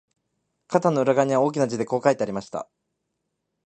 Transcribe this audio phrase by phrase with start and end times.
[0.67, 2.67] 扉の裏側には、大きな字でこう書いてありました